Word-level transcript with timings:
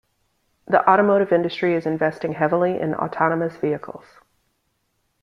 The 0.65 0.81
automotive 0.89 1.31
industry 1.31 1.75
is 1.75 1.85
investing 1.85 2.33
heavily 2.33 2.79
in 2.79 2.95
autonomous 2.95 3.55
vehicles. 3.57 4.05